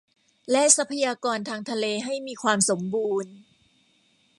[0.51, 3.33] และทรัพยากรทางทะเลให้มีความสมบูรณ์